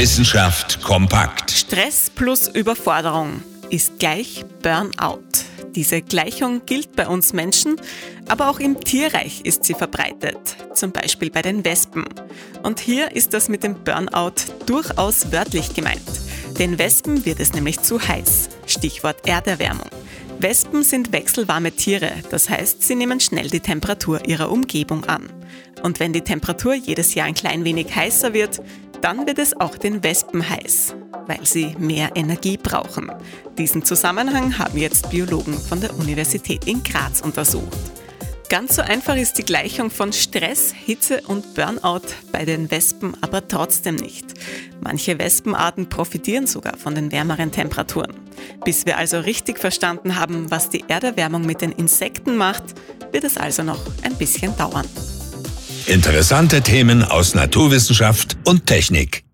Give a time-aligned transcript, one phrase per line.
[0.00, 1.50] Wissenschaft kompakt.
[1.50, 5.20] Stress plus Überforderung ist gleich Burnout.
[5.74, 7.76] Diese Gleichung gilt bei uns Menschen,
[8.26, 10.38] aber auch im Tierreich ist sie verbreitet,
[10.72, 12.06] zum Beispiel bei den Wespen.
[12.62, 16.00] Und hier ist das mit dem Burnout durchaus wörtlich gemeint.
[16.58, 18.48] Den Wespen wird es nämlich zu heiß.
[18.64, 19.90] Stichwort Erderwärmung.
[20.38, 25.28] Wespen sind wechselwarme Tiere, das heißt, sie nehmen schnell die Temperatur ihrer Umgebung an.
[25.82, 28.62] Und wenn die Temperatur jedes Jahr ein klein wenig heißer wird,
[29.00, 30.94] dann wird es auch den Wespen heiß,
[31.26, 33.10] weil sie mehr Energie brauchen.
[33.58, 37.78] Diesen Zusammenhang haben jetzt Biologen von der Universität in Graz untersucht.
[38.50, 43.46] Ganz so einfach ist die Gleichung von Stress, Hitze und Burnout bei den Wespen aber
[43.46, 44.26] trotzdem nicht.
[44.80, 48.12] Manche Wespenarten profitieren sogar von den wärmeren Temperaturen.
[48.64, 52.64] Bis wir also richtig verstanden haben, was die Erderwärmung mit den Insekten macht,
[53.12, 54.86] wird es also noch ein bisschen dauern.
[55.90, 59.24] Interessante Themen aus Naturwissenschaft und Technik.